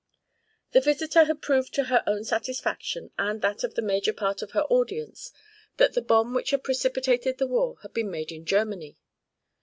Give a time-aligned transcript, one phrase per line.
[0.71, 4.49] The visitor had proved to her own satisfaction and that of the major part of
[4.53, 5.31] her audience
[5.77, 8.97] that the bomb which had precipitated the war had been made in Germany.